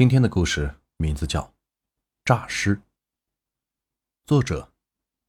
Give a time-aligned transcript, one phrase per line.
[0.00, 1.42] 今天的故事名字叫
[2.24, 2.74] 《诈尸》，
[4.24, 4.66] 作者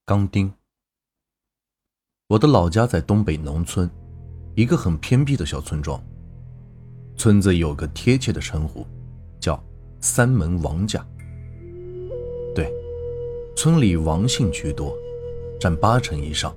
[0.06, 0.54] 钢钉。
[2.30, 3.92] 我的老家在东北农村，
[4.56, 6.02] 一个很偏僻的小村庄。
[7.18, 8.88] 村子有个贴切的称呼，
[9.42, 9.62] 叫
[10.00, 11.06] “三门王家”。
[12.56, 12.74] 对，
[13.58, 14.98] 村里王姓居多，
[15.60, 16.56] 占八成以上。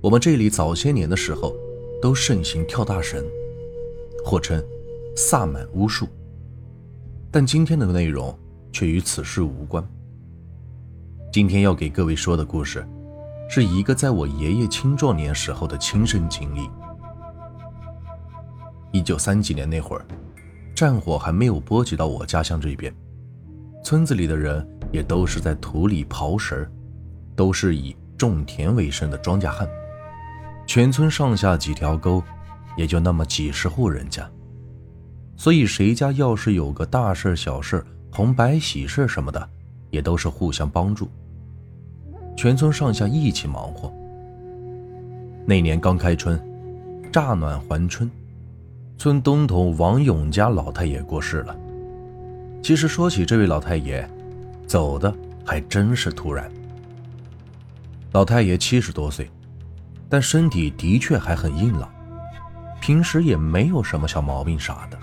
[0.00, 1.54] 我们这里早些年的时候，
[2.00, 3.24] 都盛行跳大神，
[4.24, 4.60] 或称
[5.14, 6.08] 萨满巫术。
[7.34, 8.38] 但今天的内容
[8.72, 9.82] 却与此事无关。
[11.32, 12.86] 今天要给各位说的故事，
[13.48, 16.68] 是一个在我爷爷青壮年时候的亲身经历。
[18.90, 20.04] 一九三几年那会儿，
[20.74, 22.94] 战火还没有波及到我家乡这边，
[23.82, 26.70] 村子里的人也都是在土里刨食
[27.34, 29.66] 都是以种田为生的庄稼汉。
[30.66, 32.22] 全村上下几条沟，
[32.76, 34.30] 也就那么几十户人家。
[35.42, 39.48] 所以，谁家要是有个大事小事、红白喜事什么的，
[39.90, 41.10] 也都是互相帮助，
[42.36, 43.92] 全村上下一起忙活。
[45.44, 46.40] 那年刚开春，
[47.10, 48.08] 乍暖还春，
[48.96, 51.56] 村东头王勇家老太爷过世了。
[52.62, 54.08] 其实说起这位老太爷，
[54.64, 55.12] 走的
[55.44, 56.48] 还真是突然。
[58.12, 59.28] 老太爷七十多岁，
[60.08, 61.90] 但身体的确还很硬朗，
[62.80, 64.96] 平时也没有什么小毛病啥的。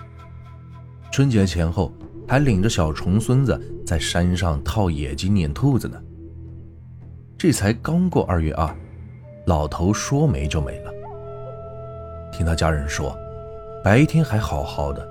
[1.11, 1.91] 春节前后，
[2.27, 6.01] 还领着小重孙子在山上套野鸡、撵兔子呢。
[7.37, 8.73] 这才刚过二月二，
[9.45, 10.91] 老头说没就没了。
[12.31, 13.17] 听他家人说，
[13.83, 15.07] 白天还好好的，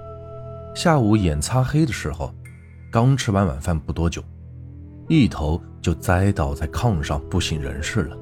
[0.75, 2.33] 下午眼擦黑的时候，
[2.93, 4.23] 刚吃完晚饭不多久，
[5.09, 8.17] 一头就栽倒在炕上不省人事了。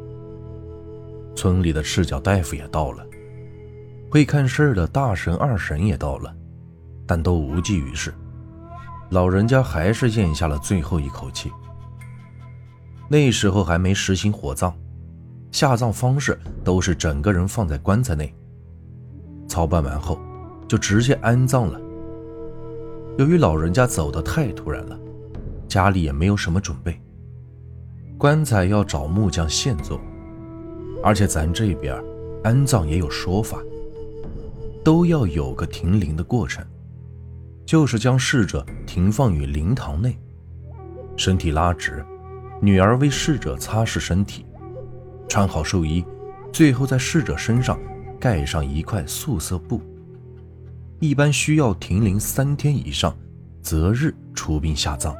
[1.34, 3.04] 村里的赤脚大夫也到了，
[4.10, 6.34] 会看事的大神、二神也到了。
[7.06, 8.12] 但都无济于事，
[9.10, 11.52] 老人家还是咽下了最后一口气。
[13.08, 14.74] 那时候还没实行火葬，
[15.52, 18.34] 下葬方式都是整个人放在棺材内，
[19.46, 20.18] 操办完后
[20.66, 21.80] 就直接安葬了。
[23.16, 24.98] 由于老人家走得太突然了，
[25.68, 27.00] 家里也没有什么准备，
[28.18, 30.00] 棺材要找木匠现做，
[31.02, 31.96] 而且咱这边
[32.42, 33.62] 安葬也有说法，
[34.84, 36.66] 都要有个停灵的过程。
[37.66, 40.16] 就是将逝者停放于灵堂内，
[41.16, 42.06] 身体拉直，
[42.62, 44.46] 女儿为逝者擦拭身体，
[45.28, 46.04] 穿好寿衣，
[46.52, 47.76] 最后在逝者身上
[48.20, 49.82] 盖上一块素色布。
[51.00, 53.14] 一般需要停灵三天以上，
[53.60, 55.14] 择日出殡下葬。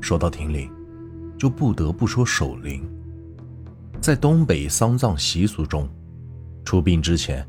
[0.00, 0.70] 说到停灵，
[1.36, 2.88] 就不得不说守灵。
[4.00, 5.86] 在东北丧葬习俗中，
[6.64, 7.44] 出殡之前，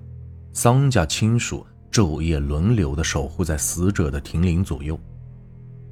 [0.54, 1.66] 丧家亲属。
[1.92, 4.98] 昼夜轮流的守护在死者的停灵左右，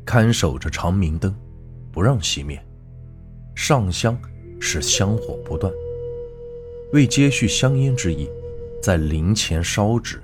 [0.05, 1.35] 看守着长明灯，
[1.91, 2.57] 不让熄灭。
[3.53, 4.17] 上香
[4.61, 5.71] 使香火不断，
[6.93, 8.29] 为接续香烟之意，
[8.81, 10.23] 在灵前烧纸，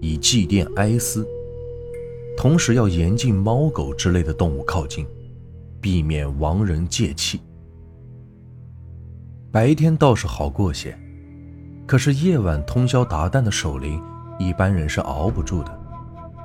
[0.00, 1.26] 以祭奠哀思。
[2.36, 5.04] 同时要严禁猫狗之类的动物靠近，
[5.80, 7.40] 避免亡人借气。
[9.50, 10.96] 白天倒是好过些，
[11.86, 14.00] 可是夜晚通宵达旦的守灵。
[14.46, 15.80] 一般人是熬不住的，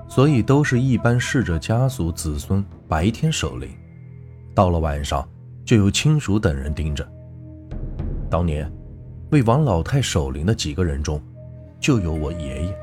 [0.08, 3.70] 所以都是一般逝者家族子孙白天守灵，
[4.54, 5.28] 到了晚上
[5.66, 7.08] 就由亲属等人盯着。
[8.30, 8.72] 当年
[9.32, 11.22] 为王老太守灵的几个人中，
[11.80, 12.78] 就有我爷爷。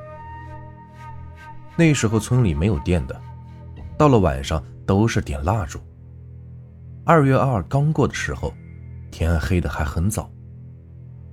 [1.77, 3.21] 那时候村里没有电的，
[3.97, 5.79] 到了晚上都是点蜡烛。
[7.05, 8.53] 二月二刚过的时候，
[9.11, 10.31] 天黑的还很早。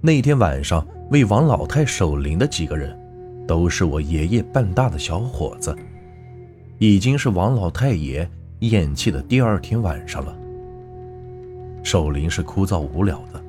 [0.01, 3.00] 那天晚上为王老太守灵的几个人。
[3.47, 5.75] 都是我爷爷半大的小伙子，
[6.77, 8.29] 已经是王老太爷
[8.59, 10.37] 咽气的第二天晚上了。
[11.83, 13.43] 守灵是枯燥无聊的，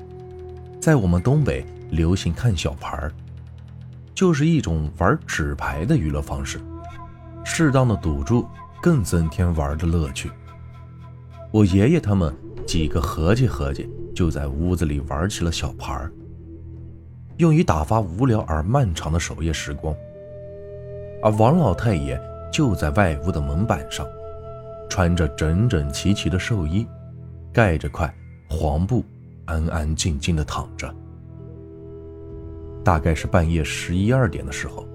[0.79, 3.11] 在我们东北流行看小牌儿，
[4.15, 6.59] 就是一种玩纸牌的娱乐方式。
[7.45, 8.45] 适当的赌注
[8.81, 10.31] 更增添玩的乐趣。
[11.51, 12.33] 我爷爷他们
[12.65, 16.11] 几个合计合计，就在屋子里玩起了小牌儿。
[17.37, 19.95] 用于打发无聊而漫长的守夜时光，
[21.21, 22.19] 而王老太爷
[22.51, 24.05] 就在外屋的门板上，
[24.89, 26.87] 穿着整整齐齐的寿衣，
[27.51, 28.13] 盖着块
[28.47, 29.03] 黄布，
[29.45, 30.93] 安安静静的躺着。
[32.83, 34.85] 大概是半夜十一二点的时候，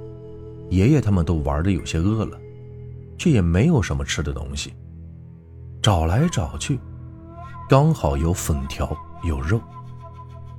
[0.70, 2.38] 爷爷他们都玩的有些饿了，
[3.18, 4.72] 却也没有什么吃的东西，
[5.82, 6.78] 找来找去，
[7.68, 9.60] 刚好有粉条有肉。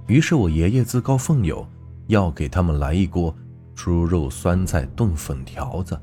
[0.09, 1.63] 于是我爷爷自告奋勇，
[2.07, 3.33] 要给他们来一锅
[3.75, 5.97] 猪肉酸菜炖粉条子。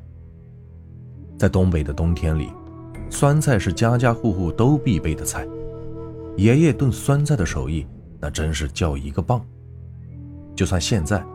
[1.36, 2.48] 在东北的冬天里，
[3.10, 5.44] 酸菜是家家户户都必备的菜。
[6.36, 7.84] 爷爷炖酸菜的手艺，
[8.20, 9.44] 那真是叫一个棒。
[10.54, 11.26] 就算现在，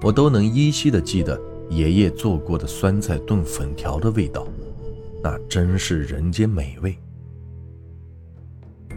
[0.00, 1.38] 我都能依稀的记得
[1.68, 4.46] 爷爷做过的酸菜炖粉条的味道，
[5.22, 6.96] 那真是人间美味。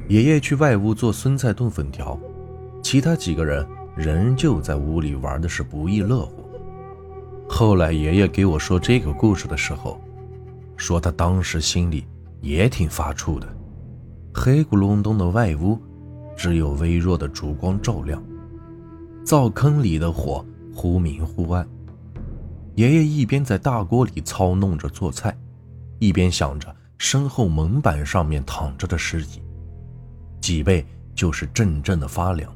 [0.07, 2.17] 爷爷去外屋做酸菜炖粉条，
[2.89, 3.67] 其他几个人
[3.97, 6.49] 仍旧在屋里玩的是不亦乐乎。
[7.45, 9.99] 后来爷爷给我说这个故事的时候，
[10.77, 12.07] 说他当时心里
[12.39, 13.47] 也挺发怵的。
[14.33, 15.77] 黑咕隆咚的外屋，
[16.37, 18.23] 只有微弱的烛光照亮，
[19.21, 21.67] 灶坑里的火忽明忽暗。
[22.75, 25.37] 爷爷一边在大锅里操弄着做菜，
[25.99, 29.41] 一边想着身后门板上面躺着的尸体，
[30.39, 32.49] 脊背就是阵阵的发凉，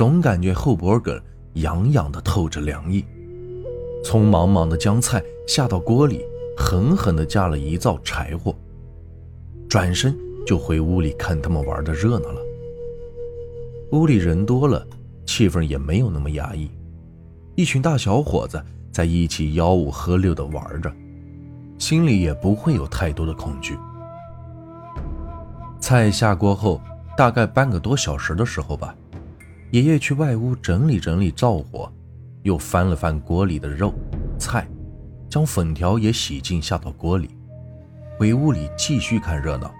[0.00, 1.20] 总感觉后脖梗
[1.56, 3.04] 痒痒的透着凉意。
[4.02, 6.24] 匆忙忙的将菜下到锅里，
[6.56, 8.56] 狠狠地加了一灶柴火，
[9.68, 10.16] 转身
[10.46, 12.40] 就回屋里看他们玩的热闹了。
[13.92, 14.86] 屋里人多了，
[15.26, 16.70] 气氛也没有那么压抑，
[17.54, 18.58] 一群大小伙子
[18.90, 20.90] 在一起吆五喝六的玩着，
[21.78, 23.76] 心里也不会有太多的恐惧。
[25.78, 26.80] 菜下锅后，
[27.18, 28.96] 大概半个多小时的时候吧，
[29.70, 31.92] 爷爷去外屋整理整理灶火。
[32.42, 33.92] 又翻了翻锅里的肉
[34.38, 34.66] 菜，
[35.28, 37.28] 将粉条也洗净下到锅里，
[38.18, 39.70] 回屋里继续看热闹。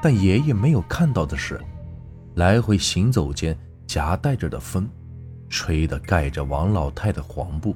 [0.00, 1.60] 但爷爷没有看到的是，
[2.36, 3.58] 来回行走间
[3.88, 4.88] 夹带着的风，
[5.48, 7.74] 吹得盖着王老太的黄布，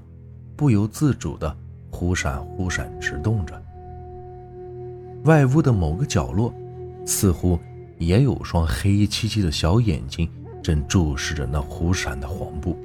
[0.55, 1.53] 不由自主的
[1.91, 3.61] 忽闪忽闪直动着。
[5.25, 6.55] 外屋的某个角落，
[7.05, 7.59] 似乎
[7.99, 10.31] 也有双黑漆漆的小眼睛
[10.63, 12.77] 正注视着那忽闪的黄布。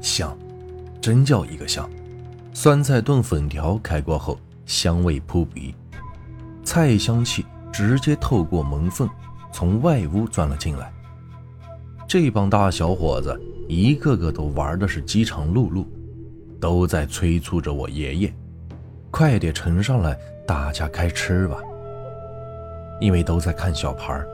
[0.00, 0.36] 香，
[1.00, 1.88] 真叫一个香！
[2.52, 5.74] 酸菜炖粉条开锅后，香味扑鼻，
[6.64, 9.08] 菜香气直接透过门缝
[9.52, 10.92] 从外屋钻了进来。
[12.06, 15.86] 这帮大小伙子一个个都玩的是饥肠辘辘，
[16.60, 18.34] 都在催促着我爷爷，
[19.10, 21.56] 快点盛上来，大家开吃吧。
[23.00, 24.28] 因为都在看小盘儿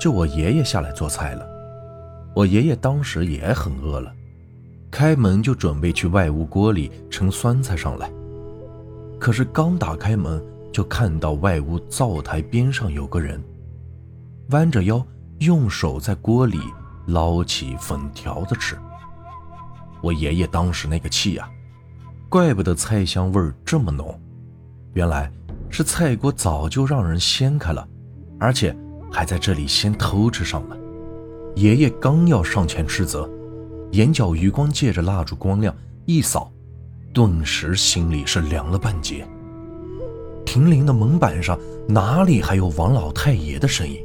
[0.00, 1.46] 就我爷爷下来做菜了。
[2.34, 4.12] 我爷爷当时也很饿了。
[4.90, 8.08] 开门就准备去外屋锅里盛酸菜上来，
[9.18, 10.40] 可是刚打开门，
[10.72, 13.42] 就看到外屋灶台边上有个人，
[14.50, 15.04] 弯着腰，
[15.40, 16.60] 用手在锅里
[17.06, 18.76] 捞起粉条子吃。
[20.00, 21.48] 我爷爷当时那个气呀，
[22.28, 24.16] 怪不得菜香味儿这么浓，
[24.92, 25.28] 原来
[25.70, 27.88] 是菜锅早就让人掀开了，
[28.38, 28.76] 而且
[29.14, 30.76] 还在这里先偷吃上了。
[31.54, 33.30] 爷爷刚要上前斥责。
[33.92, 35.72] 眼角余光借着蜡烛光亮
[36.04, 36.50] 一扫，
[37.12, 39.24] 顿时心里是凉了半截。
[40.44, 41.56] 亭林的门板上
[41.88, 44.04] 哪里还有王老太爷的身影？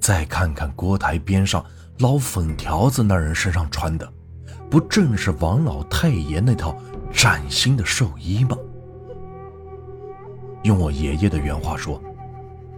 [0.00, 1.62] 再看看锅台边上
[1.98, 4.10] 捞粉条子那人身上穿的，
[4.70, 6.74] 不正是王老太爷那套
[7.12, 8.56] 崭新的寿衣吗？
[10.62, 12.02] 用我爷爷的原话说，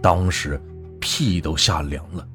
[0.01, 0.61] 当时
[1.07, 2.27] 屁都吓凉了。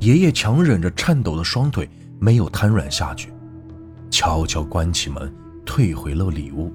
[0.00, 1.88] 爷爷强忍着颤抖的双腿。
[2.22, 3.32] 没有瘫软下去，
[4.10, 5.34] 悄悄关起门，
[5.64, 6.70] 退回了里屋，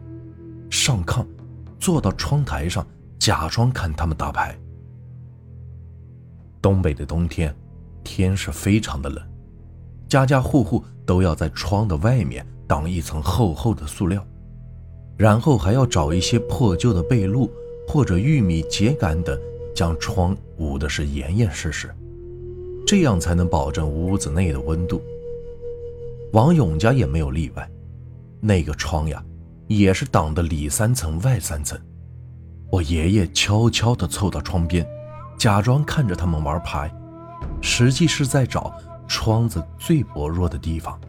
[0.71, 1.23] 上炕，
[1.79, 2.83] 坐到窗台上，
[3.19, 4.57] 假装看他们打牌。
[6.63, 7.55] 东北的冬天，
[8.03, 9.23] 天是非常的冷，
[10.09, 14.25] 家家户户都要在窗的外面挡一层厚厚的塑料，
[15.15, 17.47] 然后还要找一些破旧的被褥
[17.87, 19.39] 或者玉米秸秆等，
[19.75, 21.93] 将窗捂的是严严实实，
[22.87, 25.01] 这样才能保证屋子内的温度。
[26.31, 27.69] 王勇家也没有例外，
[28.39, 29.21] 那个窗呀，
[29.67, 31.77] 也是挡的里三层外三层。
[32.71, 34.87] 我爷爷悄悄地凑到窗边，
[35.37, 36.89] 假装看着他们玩牌，
[37.61, 38.73] 实际是在找
[39.07, 40.99] 窗子最薄弱的地方。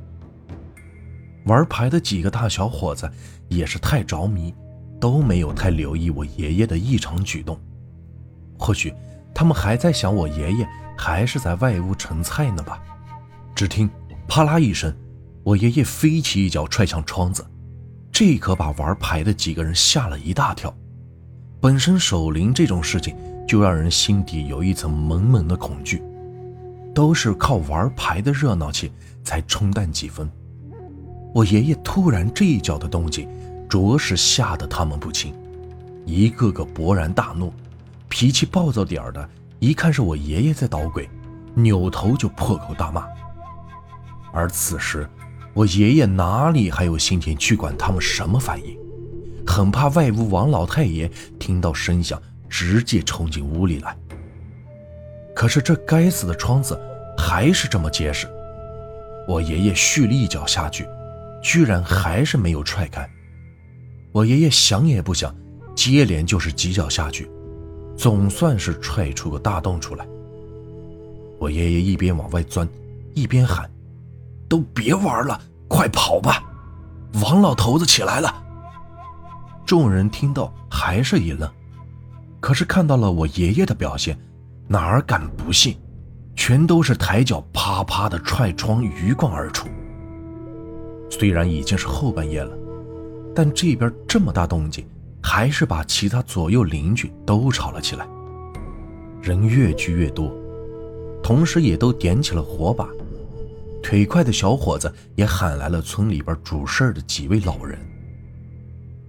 [1.46, 3.08] 玩牌的几个大小伙子
[3.48, 4.52] 也是太着迷，
[5.00, 7.56] 都没有太留意我爷爷的异常举动。
[8.58, 8.92] 或许
[9.34, 12.82] 他们还在想我爷爷还是在外屋盛菜呢吧。
[13.54, 13.88] 只听
[14.26, 14.94] 啪啦一声。
[15.42, 17.46] 我爷爷飞起一脚踹向窗子，
[18.10, 20.74] 这可把玩牌的几个人吓了一大跳。
[21.60, 26.02] 本身守灵这种事情就让人心底有一层蒙蒙的恐惧，
[26.92, 28.90] 都是靠玩牌的热闹气
[29.22, 30.28] 才冲淡几分。
[31.32, 33.28] 我爷爷突然这一脚的动静，
[33.68, 35.32] 着实吓得他们不轻，
[36.04, 37.52] 一个个勃然大怒，
[38.08, 41.08] 脾气暴躁点的，一看是我爷爷在捣鬼，
[41.54, 43.06] 扭头就破口大骂。
[44.32, 45.08] 而此时。
[45.54, 48.76] 我爷爷哪里还有心情去管他们什么反应？
[49.46, 53.96] 很怕外屋王老太爷听到声响，直接冲进屋里来。
[55.34, 56.78] 可是这该死的窗子
[57.16, 58.28] 还是这么结实，
[59.26, 60.86] 我爷爷蓄力一脚下去，
[61.42, 63.08] 居然还是没有踹开。
[64.12, 65.34] 我爷爷想也不想，
[65.74, 67.26] 接连就是几脚下去，
[67.96, 70.06] 总算是踹出个大洞出来。
[71.38, 72.68] 我爷爷一边往外钻，
[73.14, 73.70] 一边喊
[74.48, 76.42] ：“都别玩了，快跑吧！
[77.22, 78.42] 王老头子起来了！”
[79.66, 81.50] 众人听到还是一愣，
[82.40, 84.16] 可是看到了我爷爷的表现，
[84.68, 85.76] 哪儿敢不信？
[86.36, 89.66] 全都是抬脚啪啪的踹窗，鱼贯而出。
[91.10, 92.56] 虽然已经是后半夜了，
[93.34, 94.86] 但这边这么大动静，
[95.28, 98.06] 还是把其他左右邻居都吵了起来。
[99.20, 100.32] 人越聚越多，
[101.20, 102.88] 同时也都点起了火把。
[103.82, 107.76] 腿快的小伙子也喊来了村里边主事的几位老人。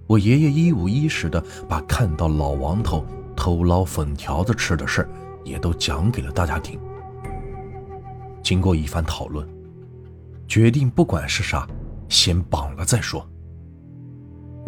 [0.08, 3.06] 我爷爷一五一十的把看到老王头
[3.36, 5.08] 偷捞粉条子吃的事
[5.44, 6.80] 也都讲给了大家听。
[8.42, 9.48] 经过一番讨论，
[10.48, 11.64] 决定不管是啥，
[12.08, 13.24] 先绑了再说。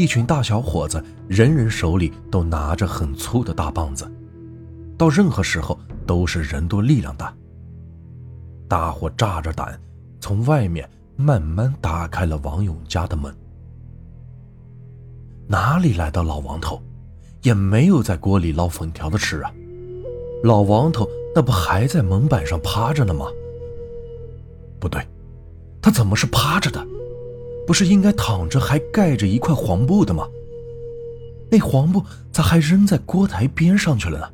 [0.00, 4.10] 一群大小伙子，人人手里都拿着很粗的大棒子，
[4.96, 7.34] 到任何时候都是人多力量大。
[8.66, 9.78] 大伙炸着胆，
[10.18, 13.30] 从外面慢慢打开了王勇家的门。
[15.46, 16.80] 哪里来的老王头，
[17.42, 19.52] 也没有在锅里捞粉条子吃啊！
[20.42, 23.26] 老王头那不还在门板上趴着呢吗？
[24.80, 25.06] 不对，
[25.82, 26.82] 他怎么是趴着的？
[27.66, 30.26] 不是应该躺着还盖着一块黄布的吗？
[31.50, 34.28] 那黄布咋还扔在锅台边上去了呢？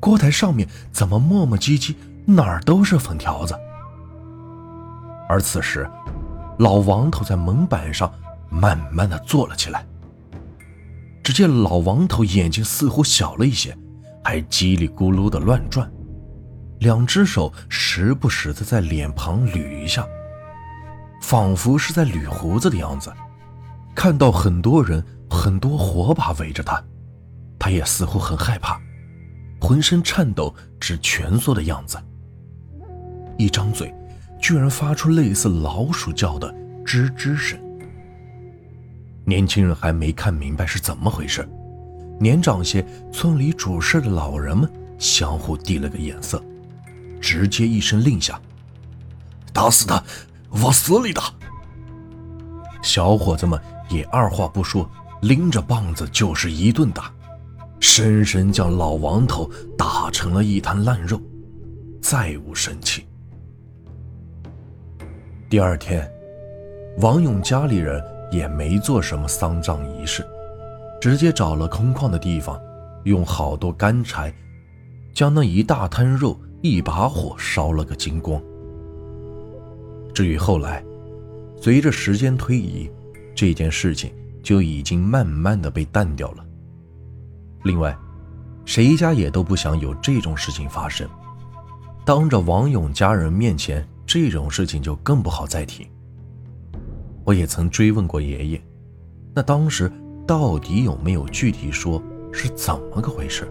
[0.00, 3.54] 锅台上面怎么磨磨唧唧，哪儿都是粉条子？
[5.28, 5.88] 而此时，
[6.58, 8.12] 老王头在门板上。
[8.50, 9.86] 慢慢的坐了起来。
[11.22, 13.76] 只见老王头眼睛似乎小了一些，
[14.24, 15.86] 还叽里咕噜的乱转，
[16.80, 20.06] 两只手时不时的在脸庞捋一下，
[21.20, 23.12] 仿佛是在捋胡子的样子。
[23.94, 26.82] 看到很多人、很多火把围着他，
[27.58, 28.80] 他也似乎很害怕，
[29.60, 31.98] 浑身颤抖、直蜷缩的样子。
[33.36, 33.92] 一张嘴，
[34.40, 36.52] 居然发出类似老鼠叫的
[36.84, 37.58] 吱吱声。
[39.24, 41.46] 年轻人还没看明白是怎么回事，
[42.18, 46.42] 年长些村里主事的老人们相互递了个眼色，
[47.20, 48.40] 直接一声令下
[49.52, 50.02] ：“打死他，
[50.50, 51.24] 往死里打！”
[52.82, 54.88] 小伙子们也二话不说，
[55.22, 57.12] 拎着棒子就是一顿打，
[57.80, 61.20] 生生将老王头打成了一滩烂肉，
[62.00, 63.06] 再无生气。
[65.48, 66.10] 第二天，
[66.98, 68.02] 王勇家里人。
[68.30, 70.22] 也没做什么丧葬仪式，
[71.00, 72.60] 直接找了空旷的地方，
[73.04, 74.30] 用好多干柴，
[75.14, 78.38] 将那一大滩肉一把火烧了个精光。
[80.14, 80.84] 至于后来，
[81.60, 82.90] 随着时间推移，
[83.34, 84.12] 这件事情
[84.42, 86.44] 就已经慢慢的被淡掉了。
[87.64, 87.96] 另外，
[88.64, 91.08] 谁家也都不想有这种事情发生，
[92.04, 95.86] 当着王勇家人面前，这种事情就更不好再提。
[97.24, 98.62] 我也曾追问过爷爷，
[99.34, 99.90] 那当时
[100.26, 103.46] 到底有没有具体说是怎么个回事？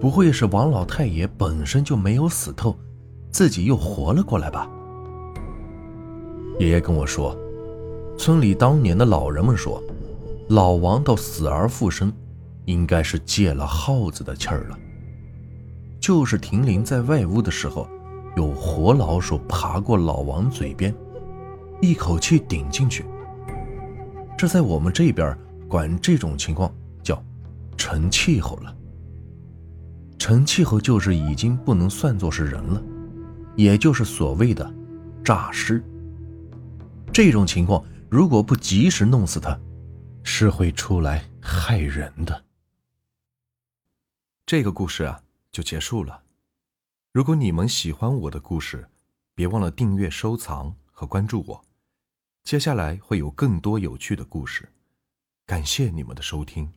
[0.00, 2.78] 不会是王老太爷本身就没有死透，
[3.30, 4.70] 自己又活了过来吧？
[6.58, 7.36] 爷爷跟我说，
[8.18, 9.80] 村里当年的老人们说，
[10.48, 12.12] 老王到死而复生，
[12.64, 14.76] 应该是借了耗子的气儿了。
[16.00, 17.88] 就是停灵在外屋的时候，
[18.36, 20.92] 有活老鼠爬过老王嘴边。
[21.80, 23.04] 一口气顶进去，
[24.36, 25.38] 这在我们这边
[25.68, 26.74] 管这种情况
[27.04, 27.22] 叫
[27.76, 28.74] 成气候了。
[30.18, 32.82] 成气候就是已经不能算作是人了，
[33.54, 34.68] 也就是所谓的
[35.22, 35.80] 诈尸。
[37.18, 39.58] 这种情况如果不及时弄死他，
[40.22, 42.44] 是会出来害人的。
[44.46, 45.20] 这个故事啊
[45.50, 46.22] 就结束了。
[47.12, 48.88] 如果你们喜欢我的故事，
[49.34, 51.64] 别忘了订阅、收藏和关注我。
[52.44, 54.68] 接下来会有更多有趣的故事，
[55.44, 56.72] 感谢你们的收听。